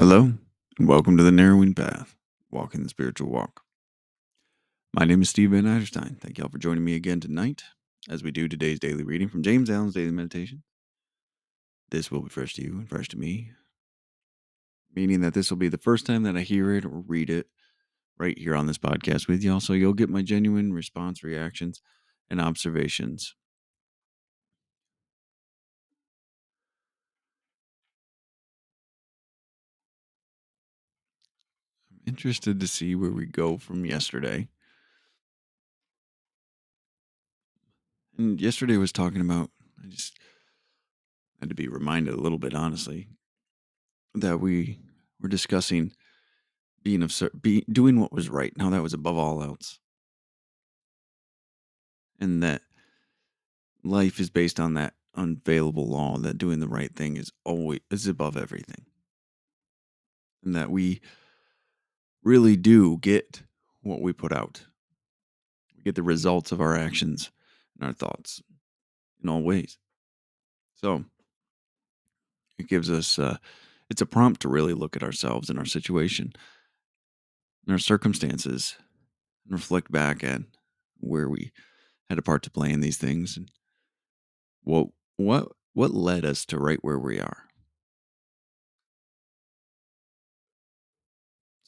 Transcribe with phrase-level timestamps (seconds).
[0.00, 0.32] Hello,
[0.78, 2.16] and welcome to the Narrowing Path,
[2.50, 3.60] Walking the Spiritual Walk.
[4.94, 6.18] My name is Steve Van Eiderstein.
[6.18, 7.64] Thank y'all for joining me again tonight
[8.08, 10.62] as we do today's daily reading from James Allen's Daily Meditation.
[11.90, 13.50] This will be fresh to you and fresh to me,
[14.96, 17.48] meaning that this will be the first time that I hear it or read it
[18.18, 21.82] right here on this podcast with y'all, so you'll get my genuine response, reactions,
[22.30, 23.34] and observations.
[32.10, 34.48] Interested to see where we go from yesterday.
[38.18, 39.50] And yesterday was talking about,
[39.82, 40.18] I just
[41.38, 43.06] had to be reminded a little bit, honestly,
[44.14, 44.80] that we
[45.20, 45.92] were discussing
[46.82, 48.52] being of be doing what was right.
[48.56, 49.78] Now that was above all else,
[52.18, 52.62] and that
[53.84, 58.08] life is based on that unfailable law that doing the right thing is always is
[58.08, 58.84] above everything,
[60.44, 61.00] and that we
[62.22, 63.42] really do get
[63.82, 64.64] what we put out.
[65.76, 67.30] We get the results of our actions
[67.78, 68.42] and our thoughts
[69.22, 69.78] in all ways.
[70.76, 71.04] So
[72.58, 73.38] it gives us uh,
[73.88, 76.32] it's a prompt to really look at ourselves and our situation
[77.66, 78.76] and our circumstances
[79.44, 80.42] and reflect back at
[80.98, 81.52] where we
[82.08, 83.50] had a part to play in these things and
[84.62, 87.44] what what what led us to right where we are.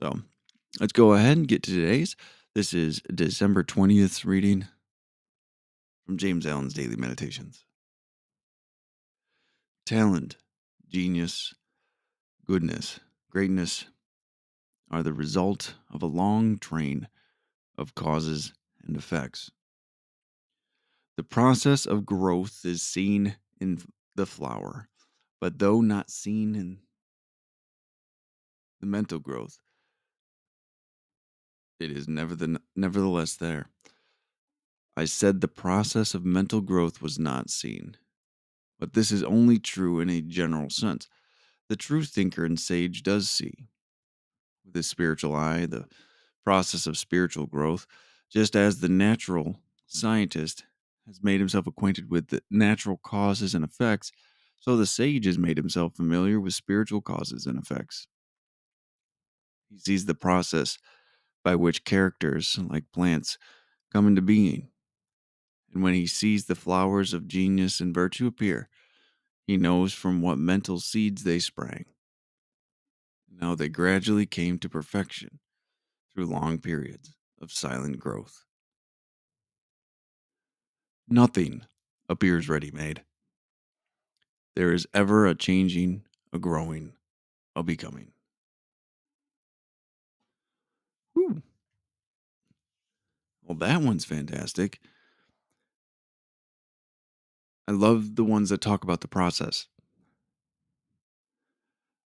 [0.00, 0.20] So
[0.78, 2.14] let's go ahead and get to today's.
[2.54, 4.68] This is December 20th reading
[6.04, 7.64] from James Allen's Daily Meditations.
[9.86, 10.36] Talent,
[10.88, 11.54] genius,
[12.46, 13.86] goodness, greatness
[14.90, 17.08] are the result of a long train
[17.76, 18.52] of causes
[18.86, 19.50] and effects.
[21.16, 23.80] The process of growth is seen in
[24.14, 24.88] the flower,
[25.40, 26.78] but though not seen in
[28.80, 29.58] the mental growth,
[31.80, 33.66] it is nevertheless there.
[34.96, 37.96] I said the process of mental growth was not seen,
[38.78, 41.08] but this is only true in a general sense.
[41.68, 43.68] The true thinker and sage does see,
[44.64, 45.86] with his spiritual eye, the
[46.44, 47.86] process of spiritual growth,
[48.30, 50.64] just as the natural scientist
[51.06, 54.12] has made himself acquainted with the natural causes and effects,
[54.58, 58.06] so the sage has made himself familiar with spiritual causes and effects.
[59.70, 60.78] He sees the process
[61.42, 63.38] by which characters, like plants,
[63.92, 64.68] come into being.
[65.72, 68.68] And when he sees the flowers of genius and virtue appear,
[69.46, 71.86] he knows from what mental seeds they sprang.
[73.30, 75.38] Now they gradually came to perfection
[76.12, 78.44] through long periods of silent growth.
[81.08, 81.62] Nothing
[82.08, 83.02] appears ready made.
[84.54, 86.02] There is ever a changing,
[86.32, 86.92] a growing,
[87.56, 88.12] a becoming.
[93.50, 94.78] Well, that one's fantastic.
[97.66, 99.66] I love the ones that talk about the process.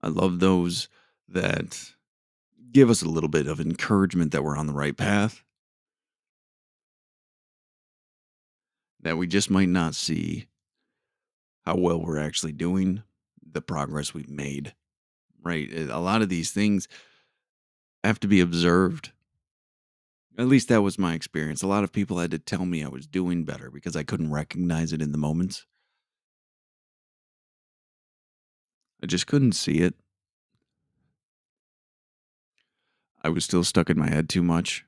[0.00, 0.88] I love those
[1.28, 1.92] that
[2.72, 5.44] give us a little bit of encouragement that we're on the right path.
[9.02, 10.46] That we just might not see
[11.66, 13.02] how well we're actually doing,
[13.46, 14.74] the progress we've made,
[15.42, 15.70] right?
[15.70, 16.88] A lot of these things
[18.02, 19.12] have to be observed.
[20.38, 21.62] At least that was my experience.
[21.62, 24.30] A lot of people had to tell me I was doing better because I couldn't
[24.30, 25.64] recognize it in the moments.
[29.02, 29.94] I just couldn't see it.
[33.22, 34.84] I was still stuck in my head too much.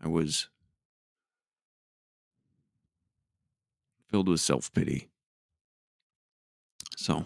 [0.00, 0.48] I was
[4.08, 5.08] filled with self pity.
[6.96, 7.24] So,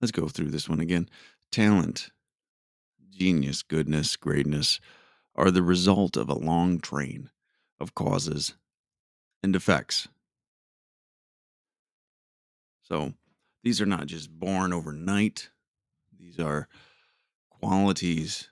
[0.00, 1.08] let's go through this one again.
[1.50, 2.10] Talent,
[3.10, 4.80] genius, goodness, greatness
[5.34, 7.30] are the result of a long train
[7.80, 8.54] of causes
[9.42, 10.08] and effects.
[12.82, 13.14] So,
[13.62, 15.50] these are not just born overnight,
[16.18, 16.68] these are
[17.50, 18.50] qualities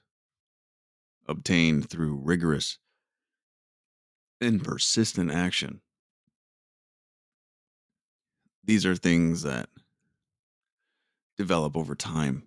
[1.27, 2.79] obtained through rigorous
[4.41, 5.81] and persistent action.
[8.65, 9.69] These are things that
[11.37, 12.45] develop over time.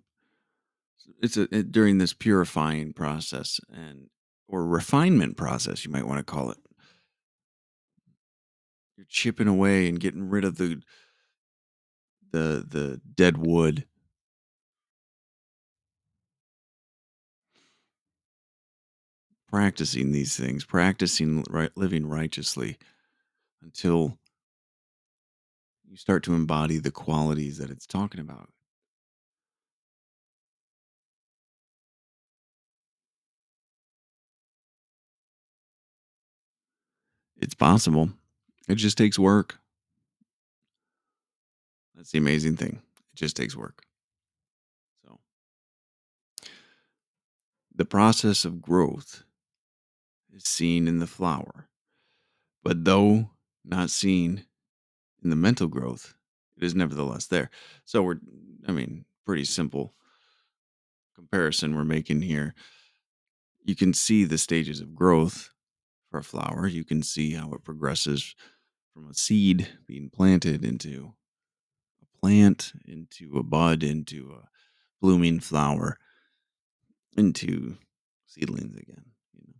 [1.22, 4.08] It's a, it, during this purifying process and
[4.48, 6.58] or refinement process, you might want to call it.
[8.96, 10.82] You're chipping away and getting rid of the
[12.32, 13.86] the the dead wood
[19.48, 22.76] practicing these things, practicing right, living righteously
[23.62, 24.18] until
[25.88, 28.50] you start to embody the qualities that it's talking about.
[37.38, 38.10] It's possible.
[38.68, 39.58] It just takes work.
[41.94, 42.80] That's the amazing thing.
[43.12, 43.82] It just takes work.
[45.04, 45.18] So,
[47.74, 49.24] the process of growth
[50.34, 51.68] is seen in the flower,
[52.62, 53.30] but though
[53.64, 54.44] not seen
[55.22, 56.14] in the mental growth,
[56.56, 57.50] it is nevertheless there.
[57.84, 58.20] So, we're,
[58.66, 59.94] I mean, pretty simple
[61.14, 62.54] comparison we're making here.
[63.64, 65.50] You can see the stages of growth
[66.16, 66.66] for a flower.
[66.66, 68.34] You can see how it progresses
[68.94, 71.12] from a seed being planted into
[72.00, 74.48] a plant, into a bud, into a
[75.00, 75.98] blooming flower,
[77.16, 77.76] into
[78.26, 79.04] seedlings again.
[79.34, 79.54] You know,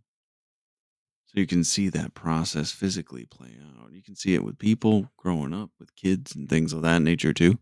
[1.27, 3.91] so you can see that process physically play out.
[3.91, 7.33] You can see it with people growing up, with kids and things of that nature
[7.33, 7.59] too.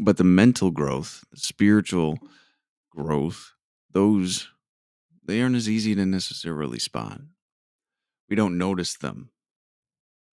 [0.00, 2.18] But the mental growth, the spiritual
[2.90, 3.52] growth,
[3.92, 4.48] those
[5.26, 7.20] they aren't as easy to necessarily spot.
[8.28, 9.30] We don't notice them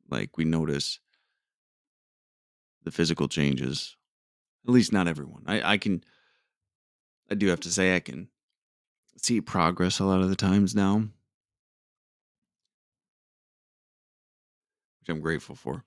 [0.08, 0.98] like we notice
[2.84, 3.96] the physical changes.
[4.66, 5.42] At least not everyone.
[5.46, 6.02] I, I can
[7.30, 8.28] I do have to say I can
[9.16, 11.08] see progress a lot of the times now.
[15.00, 15.84] Which I'm grateful for.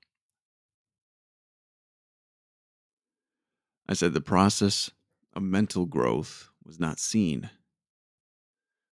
[3.88, 4.92] I said the process
[5.34, 7.50] of mental growth was not seen.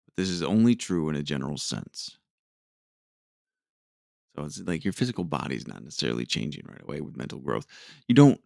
[0.04, 2.18] But this is only true in a general sense.
[4.36, 7.66] So it's like your physical body's not necessarily changing right away with mental growth.
[8.08, 8.40] You don't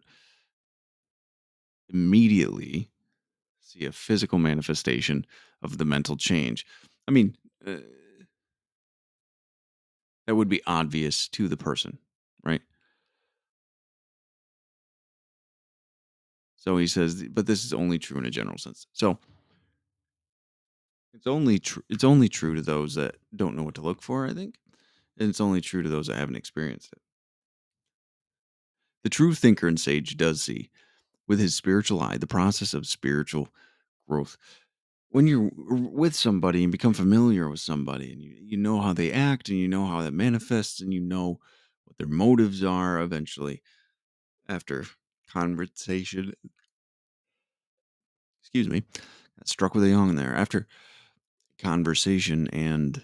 [1.89, 2.89] immediately
[3.59, 5.25] see a physical manifestation
[5.61, 6.65] of the mental change.
[7.07, 7.35] I mean,
[7.65, 7.77] uh,
[10.25, 11.99] that would be obvious to the person,
[12.43, 12.61] right?
[16.55, 18.87] So he says, but this is only true in a general sense.
[18.91, 19.19] So
[21.13, 21.83] it's only true.
[21.89, 24.25] It's only true to those that don't know what to look for.
[24.25, 24.55] I think,
[25.17, 27.01] and it's only true to those that haven't experienced it.
[29.03, 30.69] The true thinker and sage does see,
[31.27, 33.49] with his spiritual eye, the process of spiritual
[34.07, 34.37] growth.
[35.09, 39.11] When you're with somebody and become familiar with somebody, and you, you know how they
[39.11, 41.39] act, and you know how that manifests, and you know
[41.85, 43.61] what their motives are eventually
[44.49, 44.85] after
[45.31, 46.33] conversation.
[48.41, 48.83] Excuse me,
[49.45, 50.35] struck with a yawn there.
[50.35, 50.67] After
[51.59, 53.03] conversation and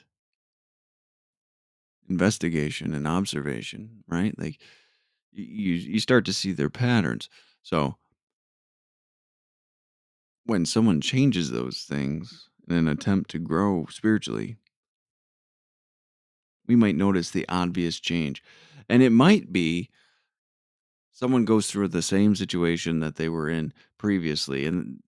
[2.12, 4.38] investigation and observation, right?
[4.38, 4.60] Like
[5.32, 7.30] you you start to see their patterns.
[7.64, 7.96] So
[10.46, 14.58] when someone changes those things in an attempt to grow spiritually,
[16.68, 18.44] we might notice the obvious change.
[18.90, 19.90] And it might be
[21.12, 24.66] someone goes through the same situation that they were in previously.
[24.66, 25.02] And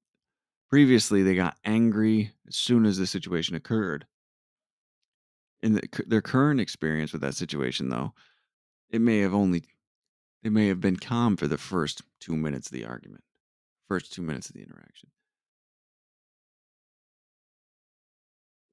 [0.69, 4.05] previously, they got angry as soon as the situation occurred.
[5.63, 8.13] In the, their current experience with that situation, though,
[8.89, 9.63] it may have only,
[10.43, 13.23] they may have been calm for the first two minutes of the argument,
[13.87, 15.09] first two minutes of the interaction.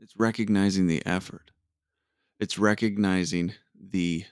[0.00, 1.52] It's recognizing the effort.
[2.40, 4.24] It's recognizing the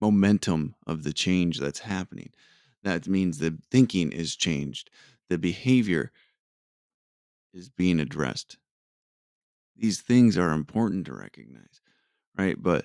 [0.00, 2.30] momentum of the change that's happening.
[2.82, 4.88] That means the thinking is changed,
[5.28, 6.10] the behavior
[7.52, 8.56] is being addressed.
[9.80, 11.80] These things are important to recognize,
[12.36, 12.62] right?
[12.62, 12.84] But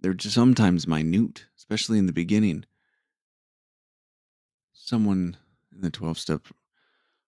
[0.00, 2.64] they're just sometimes minute, especially in the beginning.
[4.72, 5.36] Someone
[5.74, 6.46] in the 12 step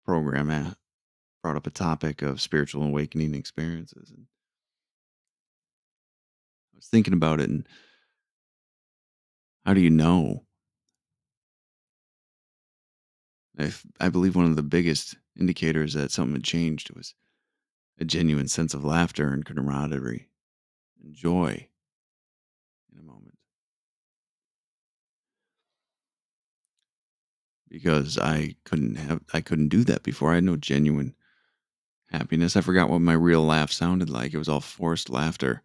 [0.04, 0.76] program
[1.44, 4.10] brought up a topic of spiritual awakening experiences.
[4.10, 4.26] And
[6.74, 7.68] I was thinking about it and
[9.68, 10.46] how do you know?
[13.60, 17.14] I, I believe one of the biggest indicators that something had changed was
[18.00, 20.30] a genuine sense of laughter and camaraderie
[21.04, 21.68] and joy
[22.92, 23.38] in a moment.
[27.70, 30.32] Because I couldn't have I couldn't do that before.
[30.32, 31.16] I had no genuine
[32.12, 32.56] happiness.
[32.56, 34.34] I forgot what my real laugh sounded like.
[34.34, 35.64] It was all forced laughter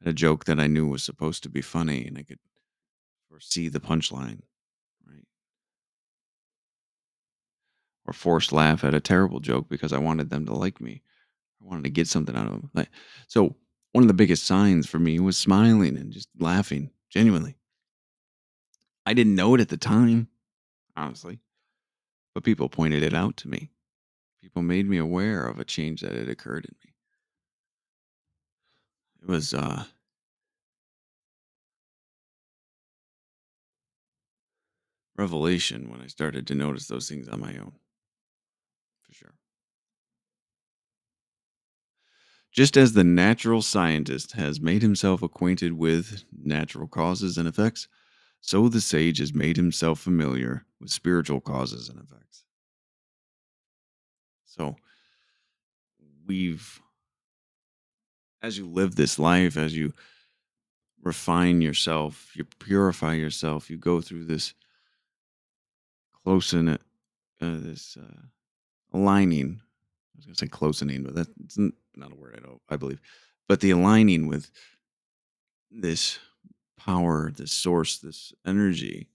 [0.00, 2.38] at a joke that I knew was supposed to be funny and I could
[3.28, 4.42] foresee the punchline,
[5.06, 5.24] right?
[8.06, 11.02] Or forced laugh at a terrible joke because I wanted them to like me.
[11.62, 12.70] I wanted to get something out of them.
[12.74, 12.90] Like,
[13.28, 13.56] so
[13.92, 17.56] one of the biggest signs for me was smiling and just laughing genuinely.
[19.04, 20.28] I didn't know it at the time,
[20.96, 21.40] honestly,
[22.34, 23.70] but people pointed it out to me.
[24.42, 26.94] People made me aware of a change that had occurred in me.
[29.22, 29.84] It was uh
[35.16, 37.78] revelation when I started to notice those things on my own.
[39.02, 39.34] For sure.
[42.52, 47.86] Just as the natural scientist has made himself acquainted with natural causes and effects,
[48.40, 52.44] so the sage has made himself familiar with spiritual causes and effects.
[54.46, 54.76] So
[56.26, 56.80] we've,
[58.42, 59.92] as you live this life, as you
[61.02, 64.54] refine yourself, you purify yourself, you go through this
[66.24, 66.82] close in it,
[67.40, 68.22] uh, this uh,
[68.92, 69.60] aligning.
[70.20, 71.58] Was going to say closening, but that's
[71.96, 73.00] not a word I don't, I believe.
[73.48, 74.50] But the aligning with
[75.70, 76.18] this
[76.76, 79.08] power, this source, this energy.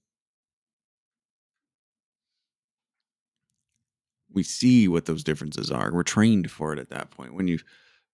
[4.31, 5.93] We see what those differences are.
[5.93, 7.33] We're trained for it at that point.
[7.33, 7.63] When you've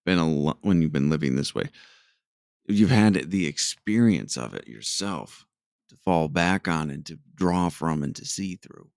[0.05, 1.69] been a when you've been living this way,
[2.67, 5.45] you've had the experience of it yourself
[5.89, 8.89] to fall back on and to draw from and to see through.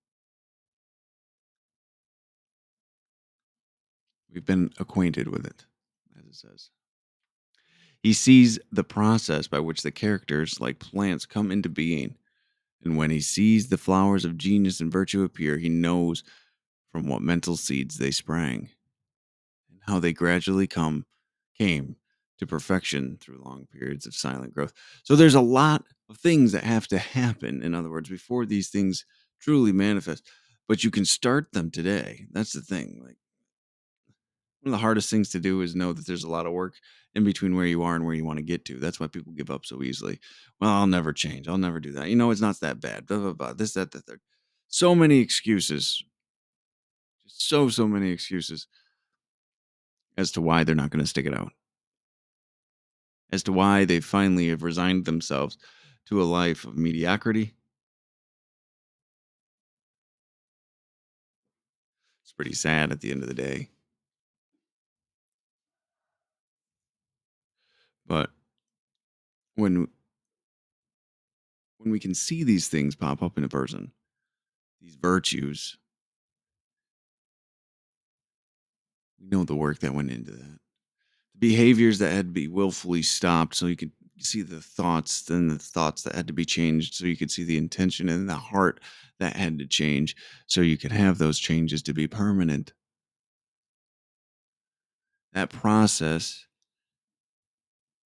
[4.35, 5.65] We've been acquainted with it,
[6.19, 6.71] as it says.
[8.03, 12.17] He sees the process by which the characters, like plants, come into being.
[12.85, 16.25] And when he sees the flowers of genius and virtue appear, he knows
[16.91, 18.69] from what mental seeds they sprang
[19.71, 21.07] and how they gradually come
[21.57, 21.97] came
[22.39, 24.73] to perfection through long periods of silent growth.
[25.05, 28.69] So there's a lot of things that have to happen, in other words, before these
[28.69, 29.07] things
[29.41, 30.29] truly manifest.
[30.69, 32.27] But you can start them today.
[32.33, 33.01] That's the thing.
[33.03, 33.17] Like
[34.65, 36.77] one of the hardest things to do is know that there's a lot of work
[37.15, 38.79] in between where you are and where you want to get to.
[38.79, 40.19] That's why people give up so easily.
[40.59, 41.49] Well, I'll never change.
[41.49, 42.09] I'll never do that.
[42.09, 43.07] You know, it's not that bad.
[43.07, 43.53] Blah, blah, blah.
[43.53, 44.21] This, that, the third.
[44.69, 46.03] So many excuses.
[47.27, 48.67] Just so, so many excuses
[50.17, 51.53] as to why they're not going to stick it out.
[53.31, 55.59] As to why they finally have resigned themselves
[56.07, 57.53] to a life of mediocrity.
[62.23, 63.69] It's pretty sad at the end of the day.
[68.07, 68.31] But
[69.55, 69.89] when
[71.79, 73.93] when we can see these things pop up in a person,
[74.81, 75.77] these virtues,
[79.21, 80.59] we know the work that went into that.
[81.35, 85.49] The behaviors that had to be willfully stopped so you could see the thoughts, then
[85.49, 88.35] the thoughts that had to be changed so you could see the intention and the
[88.35, 88.81] heart
[89.19, 92.73] that had to change so you could have those changes to be permanent.
[95.33, 96.47] That process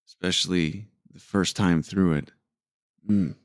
[0.08, 2.32] especially the first time through it.
[3.08, 3.36] Mm.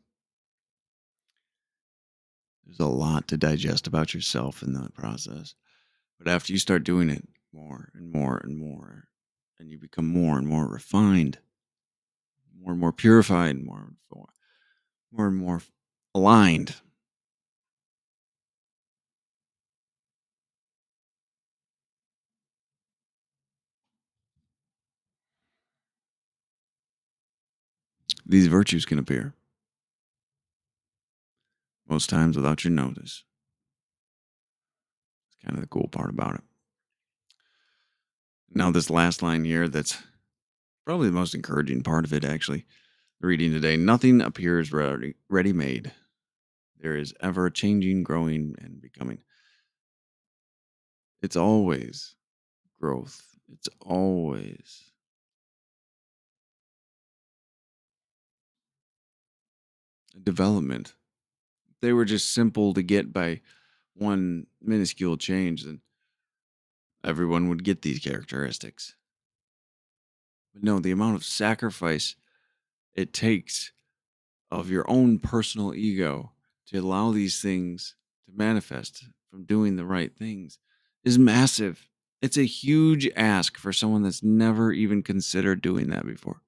[2.66, 5.54] There's a lot to digest about yourself in that process.
[6.18, 9.04] But after you start doing it more and more and more,
[9.60, 11.38] and you become more and more refined,
[12.58, 14.30] more and more purified, more and more,
[15.12, 15.62] more, and more
[16.16, 16.76] aligned.
[28.26, 29.34] These virtues can appear
[31.88, 33.24] most times without your notice.
[35.28, 36.42] It's kind of the cool part about it.
[38.56, 40.02] Now, this last line here, that's
[40.86, 42.66] probably the most encouraging part of it, actually.
[43.20, 45.92] The reading today, nothing appears ready, ready made.
[46.80, 49.20] There is ever changing, growing, and becoming.
[51.22, 52.16] It's always
[52.80, 53.22] growth.
[53.52, 54.93] It's always
[60.22, 60.94] development.
[61.82, 63.42] They were just simple to get by
[63.96, 65.82] one minuscule change, then
[67.04, 68.96] everyone would get these characteristics.
[70.54, 72.16] But no, the amount of sacrifice
[72.94, 73.72] it takes
[74.52, 76.32] of your own personal ego
[76.68, 80.60] to allow these things to manifest from doing the right things
[81.04, 81.90] is massive.
[82.22, 86.43] It's a huge ask for someone that's never even considered doing that before.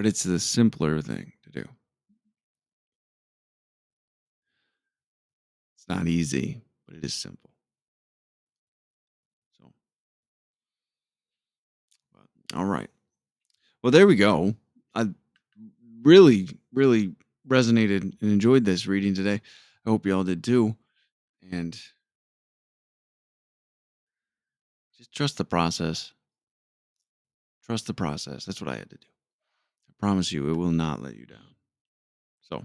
[0.00, 1.68] But it's the simpler thing to do.
[5.76, 7.50] It's not easy, but it is simple.
[9.58, 9.70] So,
[12.14, 12.88] but, all right.
[13.82, 14.54] Well, there we go.
[14.94, 15.08] I
[16.00, 17.14] really, really
[17.46, 19.42] resonated and enjoyed this reading today.
[19.84, 20.74] I hope you all did too.
[21.52, 21.78] And
[24.96, 26.14] just trust the process.
[27.66, 28.46] Trust the process.
[28.46, 29.06] That's what I had to do.
[30.00, 31.54] Promise you, it will not let you down.
[32.40, 32.64] So,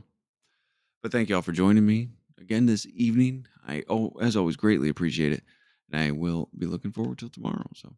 [1.04, 2.08] but thank you all for joining me
[2.40, 3.46] again this evening.
[3.68, 5.44] I, oh, as always, greatly appreciate it.
[5.92, 7.68] And I will be looking forward till tomorrow.
[7.76, 7.94] So,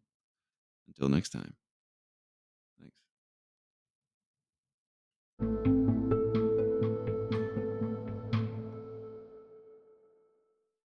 [0.87, 1.53] until next time.
[5.39, 6.16] Thanks.